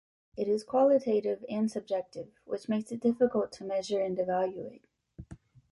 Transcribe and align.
It 0.35 0.47
is 0.47 0.63
qualitative 0.63 1.45
and 1.47 1.69
subjective 1.69 2.29
which 2.43 2.67
makes 2.67 2.91
it 2.91 3.01
difficult 3.01 3.51
to 3.51 3.63
measure 3.65 4.01
and 4.01 4.17
evaluate. 4.17 4.87